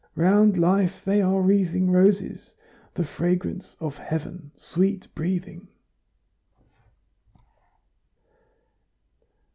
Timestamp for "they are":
1.05-1.41